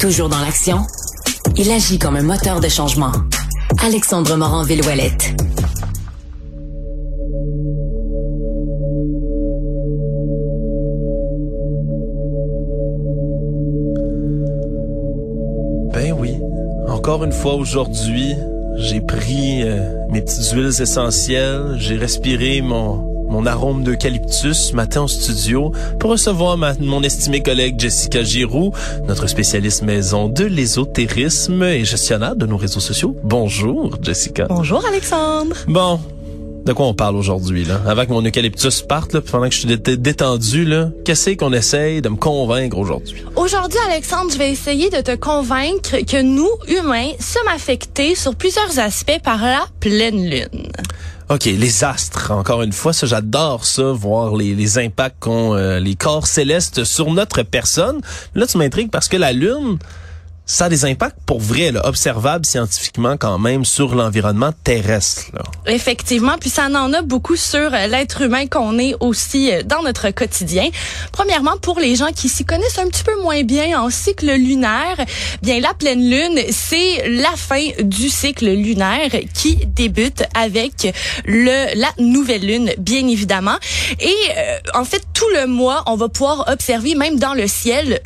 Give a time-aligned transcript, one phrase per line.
[0.00, 0.78] Toujours dans l'action,
[1.56, 3.12] il agit comme un moteur de changement.
[3.84, 5.34] Alexandre Morand-Villouellette.
[15.92, 16.34] Ben oui.
[16.88, 18.34] Encore une fois aujourd'hui,
[18.76, 25.02] j'ai pris euh, mes petites huiles essentielles, j'ai respiré mon mon arôme d'eucalyptus ce matin
[25.02, 28.72] au studio pour recevoir ma, mon estimée collègue Jessica Giroux,
[29.06, 33.16] notre spécialiste maison de l'ésotérisme et gestionnaire de nos réseaux sociaux.
[33.22, 34.46] Bonjour Jessica.
[34.48, 35.54] Bonjour Alexandre.
[35.68, 36.00] Bon,
[36.64, 37.80] de quoi on parle aujourd'hui là?
[37.86, 42.02] Avant que mon eucalyptus parte là, pendant que je suis détendu là, qu'est-ce qu'on essaye
[42.02, 43.22] de me convaincre aujourd'hui?
[43.36, 48.78] Aujourd'hui Alexandre, je vais essayer de te convaincre que nous humains sommes affectés sur plusieurs
[48.80, 50.70] aspects par la pleine lune.
[51.30, 55.94] OK, les astres, encore une fois, ça j'adore ça, voir les, impacts qu'ont euh, les
[55.94, 58.00] corps célestes sur notre personne.
[58.34, 59.78] Là, tu m'intrigues parce que la Lune,
[60.50, 65.26] ça a des impacts pour vrai, là, observables scientifiquement quand même sur l'environnement terrestre.
[65.32, 65.42] Là.
[65.66, 69.82] Effectivement, puis ça en a beaucoup sur euh, l'être humain qu'on est aussi euh, dans
[69.82, 70.68] notre quotidien.
[71.12, 74.96] Premièrement, pour les gens qui s'y connaissent un petit peu moins bien en cycle lunaire,
[75.40, 80.92] bien la pleine lune, c'est la fin du cycle lunaire qui débute avec
[81.26, 83.56] le la nouvelle lune, bien évidemment.
[84.00, 88.00] Et euh, en fait, tout le mois, on va pouvoir observer, même dans le ciel,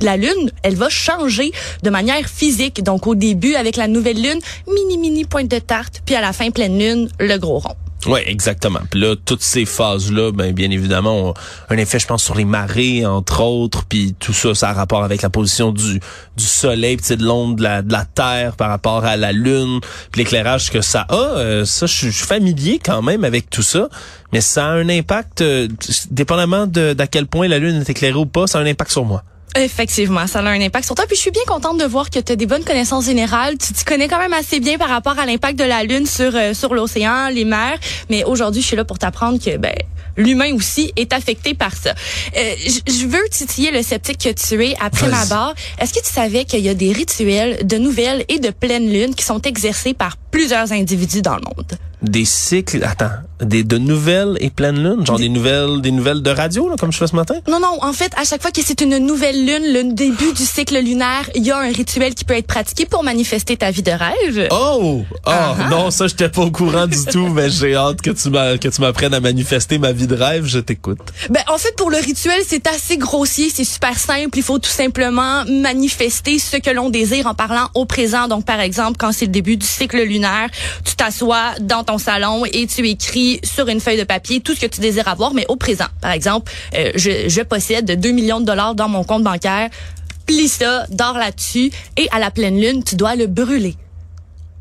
[0.00, 2.82] la lune, elle va changer de manière physique.
[2.82, 6.32] Donc au début avec la nouvelle lune, mini mini pointe de tarte, puis à la
[6.32, 7.76] fin pleine lune, le gros rond.
[8.06, 8.80] Oui, exactement.
[8.94, 11.34] Là, toutes ces phases-là, ben, bien évidemment, ont
[11.68, 15.04] un effet, je pense, sur les marées, entre autres, puis tout ça, ça a rapport
[15.04, 16.00] avec la position du,
[16.36, 19.80] du soleil, puis de l'onde de la, de la Terre par rapport à la Lune,
[20.12, 21.14] puis l'éclairage que ça a.
[21.14, 23.90] Euh, ça, je suis familier quand même avec tout ça,
[24.32, 25.68] mais ça a un impact, euh,
[26.10, 29.04] dépendamment d'à quel point la Lune est éclairée ou pas, ça a un impact sur
[29.04, 29.24] moi.
[29.56, 31.06] Effectivement, ça a un impact sur toi.
[31.06, 33.58] Puis je suis bien contente de voir que tu as des bonnes connaissances générales.
[33.58, 36.34] Tu te connais quand même assez bien par rapport à l'impact de la Lune sur
[36.34, 37.78] euh, sur l'océan, les mers.
[38.10, 39.74] Mais aujourd'hui, je suis là pour t'apprendre que ben
[40.16, 41.94] l'humain aussi est affecté par ça.
[42.36, 42.54] Euh,
[42.86, 45.54] je veux titiller le sceptique que tu es après ma barre.
[45.80, 49.14] Est-ce que tu savais qu'il y a des rituels de nouvelles et de pleine lune
[49.14, 51.78] qui sont exercés par plusieurs individus dans le monde?
[52.02, 53.10] Des cycles, attends,
[53.42, 56.92] des de nouvelles et pleine lune, genre des, nouvelles des nouvelles de radio là, comme
[56.92, 57.34] je fais ce matin?
[57.48, 60.44] Non non, en fait, à chaque fois que c'est une nouvelle lune, le début du
[60.44, 63.82] cycle lunaire, il y a un rituel qui peut être pratiqué pour manifester ta vie
[63.82, 64.48] de rêve.
[64.50, 65.30] Oh, oh
[65.70, 68.80] non, ça j'étais pas au courant du tout, mais j'ai hâte que tu que tu
[68.80, 70.98] m'apprennes à manifester ma vie de rêve, je t'écoute.
[71.30, 74.70] Ben en fait pour le rituel, c'est assez grossier, c'est super simple, il faut tout
[74.70, 78.28] simplement manifester ce que l'on désire en parlant au présent.
[78.28, 80.48] Donc par exemple, quand c'est le début du cycle lunaire,
[80.84, 84.60] tu t'assois dans ton salon et tu écris sur une feuille de papier tout ce
[84.60, 85.86] que tu désires avoir, mais au présent.
[86.00, 89.68] Par exemple, euh, je, je possède 2 millions de dollars dans mon compte bancaire.
[90.26, 93.76] Plie ça, dors là-dessus et à la pleine lune, tu dois le brûler.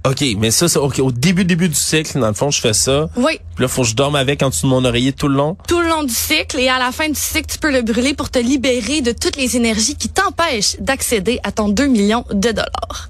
[0.05, 0.99] OK, mais ça, c'est OK.
[0.99, 3.09] Au début, début du cycle, dans le fond, je fais ça.
[3.17, 3.39] Oui.
[3.55, 5.57] Puis là, faut que je dorme avec en dessous de mon oreiller tout le long.
[5.67, 6.57] Tout le long du cycle.
[6.57, 9.35] Et à la fin du cycle, tu peux le brûler pour te libérer de toutes
[9.35, 13.09] les énergies qui t'empêchent d'accéder à ton 2 millions de dollars.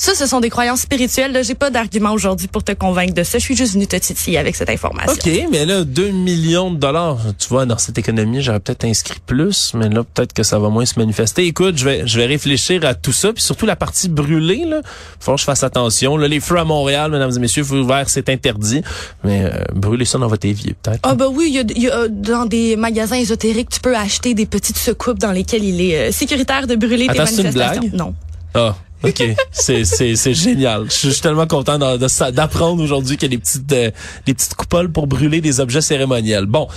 [0.00, 1.30] Ça, ce sont des croyances spirituelles.
[1.30, 3.36] Là, j'ai pas d'argument aujourd'hui pour te convaincre de ça.
[3.36, 5.12] Je suis juste venue te titiller avec cette information.
[5.12, 7.18] OK, mais là, 2 millions de dollars.
[7.38, 10.70] Tu vois, dans cette économie, j'aurais peut-être inscrit plus, mais là, peut-être que ça va
[10.70, 11.44] moins se manifester.
[11.44, 14.80] Écoute, je vais, je vais réfléchir à tout ça, puis surtout la partie brûlée, là.
[15.20, 16.16] Faut que je fasse attention.
[16.16, 18.80] Là, les feux à Montréal, mesdames et messieurs, feux ouverts, c'est interdit.
[19.22, 21.00] Mais euh, brûler ça dans votre évier, peut-être.
[21.02, 24.32] Ah, ben oui, il y a, y a, dans des magasins ésotériques, tu peux acheter
[24.32, 27.82] des petites soucoupes dans lesquelles il est euh, sécuritaire de brûler Attends, tes manifestations.
[27.82, 27.98] Une blague?
[27.98, 28.14] Non.
[28.54, 28.74] Ah.
[29.02, 29.22] OK,
[29.52, 30.84] c'est génial.
[30.84, 33.90] Je suis tellement content d'apprendre aujourd'hui qu'il y a des petites euh,
[34.26, 36.46] des petites coupoles pour brûler des objets cérémoniels.
[36.46, 36.68] Bon,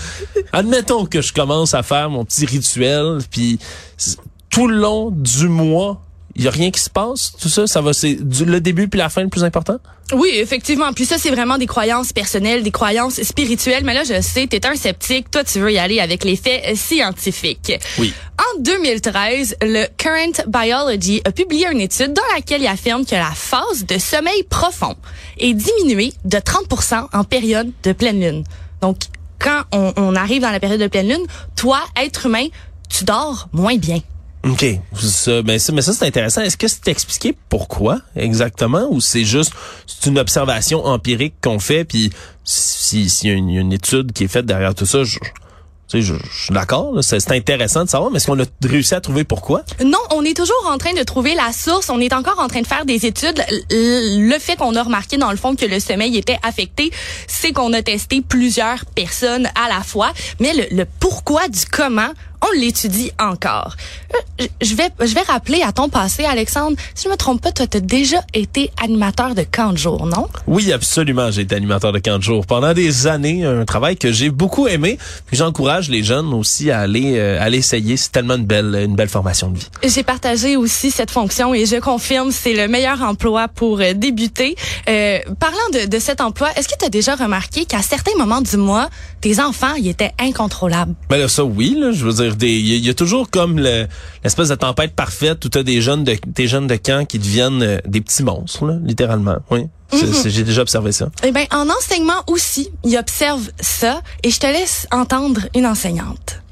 [0.51, 3.59] admettons que je commence à faire mon petit rituel puis
[4.49, 6.01] tout le long du mois,
[6.35, 8.97] il y a rien qui se passe, tout ça, ça va c'est le début puis
[8.97, 9.77] la fin le plus important?
[10.13, 10.91] Oui, effectivement.
[10.93, 14.55] Puis ça c'est vraiment des croyances personnelles, des croyances spirituelles, mais là je sais, tu
[14.55, 17.73] es un sceptique, toi tu veux y aller avec les faits scientifiques.
[17.99, 18.13] Oui.
[18.37, 23.31] En 2013, le Current Biology a publié une étude dans laquelle il affirme que la
[23.31, 24.95] phase de sommeil profond
[25.37, 28.43] est diminuée de 30 en période de pleine lune.
[28.81, 28.97] Donc
[29.39, 31.25] quand on, on arrive dans la période de pleine lune,
[31.55, 32.47] toi être humain,
[32.89, 34.01] tu dors moins bien.
[34.43, 34.65] OK.
[34.99, 36.41] Ça, ben ça, mais ça, c'est intéressant.
[36.41, 39.53] Est-ce que c'est expliqué pourquoi exactement ou c'est juste
[39.87, 42.11] c'est une observation empirique qu'on fait puis
[42.43, 45.17] s'il si, y, a une étude qui est faite derrière tout ça, je,
[46.01, 49.23] je, je, suis d'accord, c'est intéressant de savoir, mais est-ce qu'on a réussi à trouver
[49.23, 49.63] pourquoi?
[49.83, 51.89] Non, on est toujours en train de trouver la source.
[51.89, 53.43] On est encore en train de faire des études.
[53.69, 56.91] Le fait qu'on a remarqué, dans le fond, que le sommeil était affecté,
[57.27, 60.11] c'est qu'on a testé plusieurs personnes à la fois.
[60.39, 62.11] Mais le, le pourquoi du comment,
[62.43, 63.75] on l'étudie encore.
[64.41, 67.51] Euh, je vais, je vais rappeler à ton passé, Alexandre, si je me trompe pas,
[67.51, 70.27] toi, tu as déjà été animateur de camp de jour, non?
[70.47, 71.31] Oui, absolument.
[71.31, 74.67] J'ai été animateur de camp de jour pendant des années, un travail que j'ai beaucoup
[74.67, 74.97] aimé.
[75.27, 77.97] Puis j'encourage les jeunes aussi à aller, euh, à l'essayer.
[77.97, 79.69] C'est tellement une belle, une belle formation de vie.
[79.83, 84.55] J'ai partagé aussi cette fonction et je confirme, c'est le meilleur emploi pour euh, débuter.
[84.89, 88.41] Euh, parlant de, de cet emploi, est-ce que tu as déjà remarqué qu'à certains moments
[88.41, 88.89] du mois,
[89.21, 90.93] tes enfants, ils étaient incontrôlables?
[91.09, 94.55] Ben là, ça, oui, là, je veux dire, il y, a toujours comme l'espèce de
[94.55, 97.77] tempête parfaite où tu as des jeunes de, des jeunes de camp qui deviennent euh,
[97.85, 99.37] des petits monstres, là, littéralement.
[99.49, 99.67] Oui.
[99.91, 100.29] Mm-hmm.
[100.29, 101.09] J'ai déjà observé ça.
[101.23, 106.42] Eh ben, en enseignement aussi, ils observent ça et je te laisse entendre une enseignante.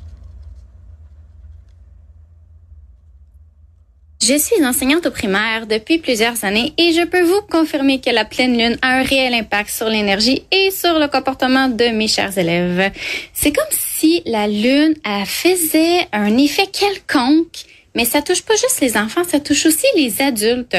[4.31, 8.23] Je suis enseignante au primaire depuis plusieurs années et je peux vous confirmer que la
[8.23, 12.37] pleine lune a un réel impact sur l'énergie et sur le comportement de mes chers
[12.37, 12.93] élèves.
[13.33, 14.93] C'est comme si la lune
[15.25, 17.65] faisait un effet quelconque
[17.95, 20.77] mais ça touche pas juste les enfants, ça touche aussi les adultes.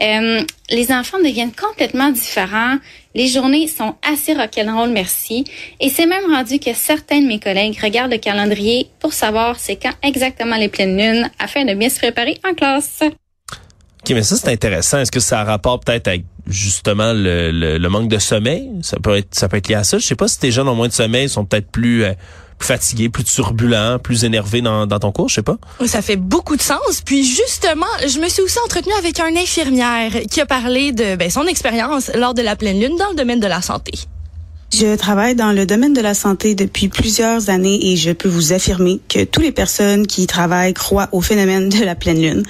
[0.00, 2.76] Euh, les enfants deviennent complètement différents.
[3.14, 5.44] Les journées sont assez rock'n'roll, merci.
[5.80, 9.76] Et c'est même rendu que certains de mes collègues regardent le calendrier pour savoir c'est
[9.76, 13.00] quand exactement les pleines lunes afin de bien se préparer en classe.
[13.02, 14.98] OK, mais ça, c'est intéressant.
[14.98, 18.70] Est-ce que ça a rapport peut-être avec justement le, le, manque de sommeil?
[18.82, 19.98] Ça peut être ça peut être lié à ça.
[19.98, 22.04] Je sais pas si tes jeunes ont moins de sommeil, sont peut-être plus...
[22.04, 22.12] Euh,
[22.58, 25.56] plus fatigué, plus turbulent, plus énervé dans, dans ton cours, je sais pas.
[25.86, 27.02] Ça fait beaucoup de sens.
[27.04, 31.30] Puis justement, je me suis aussi entretenue avec un infirmière qui a parlé de ben,
[31.30, 33.92] son expérience lors de la pleine lune dans le domaine de la santé.
[34.72, 38.52] Je travaille dans le domaine de la santé depuis plusieurs années et je peux vous
[38.52, 42.42] affirmer que toutes les personnes qui y travaillent croient au phénomène de la pleine lune.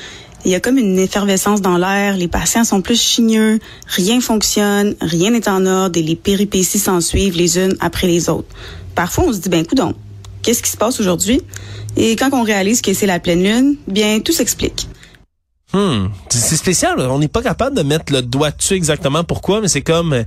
[0.45, 4.95] Il y a comme une effervescence dans l'air, les patients sont plus chigneux, rien fonctionne,
[5.01, 8.49] rien n'est en ordre et les péripéties s'en suivent les unes après les autres
[8.99, 9.95] parfois, on se dit, ben, donc,
[10.43, 11.41] qu'est-ce qui se passe aujourd'hui?
[11.97, 14.89] Et quand on réalise que c'est la pleine lune, bien, tout s'explique.
[15.73, 16.09] Hmm.
[16.29, 16.99] C'est spécial.
[16.99, 20.25] On n'est pas capable de mettre le doigt dessus exactement pourquoi, mais c'est comme,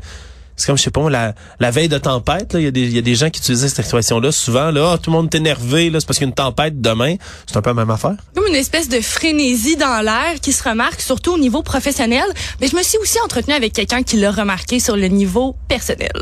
[0.56, 2.97] c'est comme, je sais pas, la, la veille de tempête, il y, a des, y
[2.97, 4.71] a des gens qui utilisent cette expression-là souvent.
[4.71, 6.79] Là, oh, tout le monde est énervé, là, c'est parce qu'il y a une tempête
[6.79, 7.15] demain.
[7.47, 8.15] C'est un peu la même affaire.
[8.33, 12.23] Comme une espèce de frénésie dans l'air qui se remarque surtout au niveau professionnel.
[12.62, 16.13] Mais je me suis aussi entretenue avec quelqu'un qui l'a remarqué sur le niveau personnel.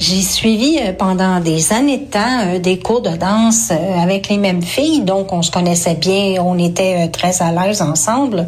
[0.00, 4.28] J'ai suivi euh, pendant des années de temps euh, des cours de danse euh, avec
[4.28, 8.46] les mêmes filles, donc on se connaissait bien, on était très à l'aise ensemble.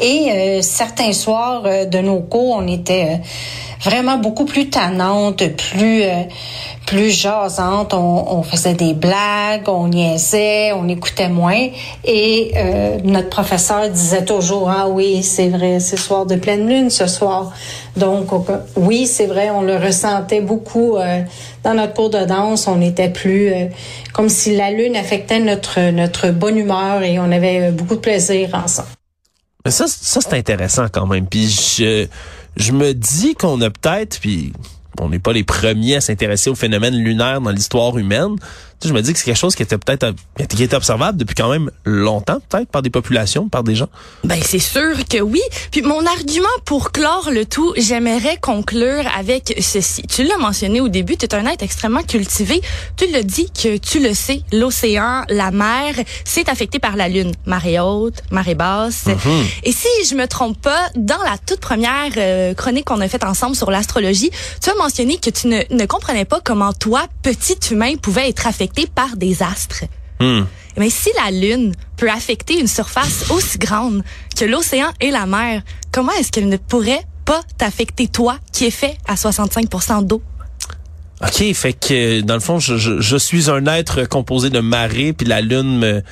[0.00, 3.20] Et certains soirs de nos cours, on était
[3.82, 6.02] vraiment beaucoup plus tannante, plus
[6.86, 7.92] plus jasante.
[7.92, 11.68] On, faisait des blagues, on niaisait, on écoutait moins.
[12.04, 16.90] Et euh, notre professeur disait toujours ah oui c'est vrai c'est soir de pleine lune
[16.90, 17.52] ce soir.
[17.96, 18.28] Donc
[18.76, 21.22] oui c'est vrai on le ressentait beaucoup euh,
[21.64, 22.68] dans notre cours de danse.
[22.68, 23.66] On était plus euh,
[24.14, 28.50] comme si la lune affectait notre notre bonne humeur et on avait beaucoup de plaisir
[28.54, 28.95] ensemble.
[29.70, 31.26] Ça ça c'est intéressant quand même.
[31.26, 32.06] Puis je
[32.56, 34.52] je me dis qu'on a peut-être puis
[35.00, 38.36] on n'est pas les premiers à s'intéresser au phénomène lunaire dans l'histoire humaine
[38.84, 40.14] je me dis que c'est quelque chose qui était peut-être
[40.48, 43.88] qui était observable depuis quand même longtemps, peut-être par des populations, par des gens.
[44.24, 45.40] Ben c'est sûr que oui.
[45.70, 50.02] Puis mon argument pour clore le tout, j'aimerais conclure avec ceci.
[50.02, 52.60] Tu l'as mentionné au début, tu es un être extrêmement cultivé.
[52.96, 55.94] Tu l'as dit que tu le sais, l'océan, la mer,
[56.24, 59.06] c'est affecté par la lune, marée haute, marée basse.
[59.06, 59.44] Mm-hmm.
[59.64, 63.24] Et si je me trompe pas, dans la toute première euh, chronique qu'on a faite
[63.24, 64.30] ensemble sur l'astrologie,
[64.62, 68.46] tu as mentionné que tu ne, ne comprenais pas comment toi, petit humain, pouvait être
[68.46, 69.84] affecté par des astres.
[70.20, 70.44] Hmm.
[70.76, 74.02] Mais si la Lune peut affecter une surface aussi grande
[74.36, 78.70] que l'océan et la mer, comment est-ce qu'elle ne pourrait pas t'affecter toi qui es
[78.70, 80.22] fait à 65% d'eau?
[81.22, 85.26] OK, fait que dans le fond, je, je suis un être composé de marée, puis
[85.26, 86.02] la Lune me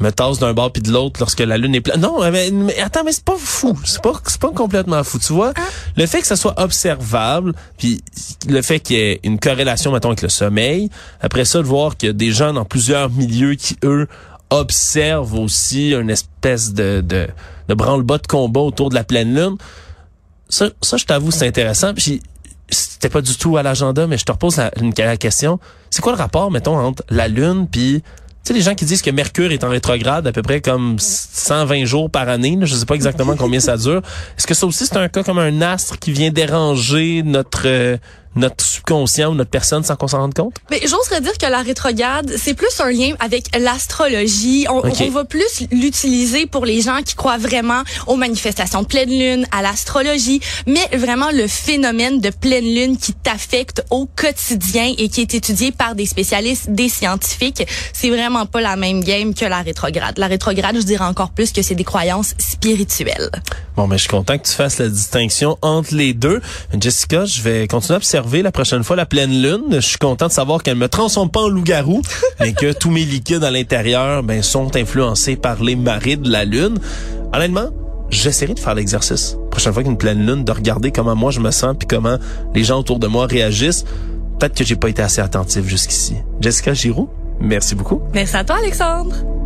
[0.00, 2.00] me tasse d'un bord puis de l'autre lorsque la lune est pleine.
[2.00, 3.78] Non, mais, attends, mais c'est pas fou.
[3.84, 5.18] C'est pas c'est pas complètement fou.
[5.18, 5.60] Tu vois, ah.
[5.96, 8.02] le fait que ça soit observable, puis
[8.48, 10.90] le fait qu'il y ait une corrélation mettons avec le sommeil.
[11.20, 14.08] Après ça, de voir qu'il y a des gens dans plusieurs milieux qui eux
[14.50, 17.28] observent aussi une espèce de de,
[17.68, 19.56] de branle-bas de combat autour de la pleine lune.
[20.48, 21.94] Ça, ça je t'avoue, c'est intéressant.
[21.94, 22.22] Puis
[22.70, 25.58] c'était pas du tout à l'agenda, mais je te repose la, la question.
[25.90, 28.02] C'est quoi le rapport, mettons, entre la lune puis
[28.44, 31.84] sais, les gens qui disent que Mercure est en rétrograde à peu près comme 120
[31.84, 34.02] jours par année, là, je sais pas exactement combien ça dure.
[34.36, 37.96] Est-ce que ça aussi c'est un cas comme un astre qui vient déranger notre euh,
[38.36, 40.54] notre subconscient ou notre personne sans qu'on s'en rende compte?
[40.70, 44.66] Mais j'oserais dire que la rétrograde, c'est plus un lien avec l'astrologie.
[44.68, 49.46] On va plus l'utiliser pour les gens qui croient vraiment aux manifestations de pleine lune,
[49.52, 55.20] à l'astrologie, mais vraiment le phénomène de pleine lune qui t'affecte au quotidien et qui
[55.20, 59.62] est étudié par des spécialistes, des scientifiques, c'est vraiment pas la même game que la
[59.62, 60.18] rétrograde.
[60.18, 63.30] La rétrograde, je dirais encore plus que c'est des croyances spirituelles.
[63.80, 66.42] Bon, mais je suis content que tu fasses la distinction entre les deux.
[66.78, 69.68] Jessica, je vais continuer à observer la prochaine fois la pleine lune.
[69.70, 72.02] Je suis content de savoir qu'elle me transforme pas en loup-garou,
[72.40, 76.44] mais que tous mes liquides à l'intérieur ben, sont influencés par les marées de la
[76.44, 76.78] lune.
[77.32, 77.70] Honnêtement,
[78.10, 79.38] j'essaierai de faire l'exercice.
[79.50, 82.18] Prochaine fois qu'une pleine lune, de regarder comment moi je me sens puis comment
[82.54, 83.86] les gens autour de moi réagissent.
[84.38, 86.16] Peut-être que j'ai pas été assez attentif jusqu'ici.
[86.38, 87.08] Jessica Giroux,
[87.40, 88.02] merci beaucoup.
[88.12, 89.39] Merci à toi, Alexandre.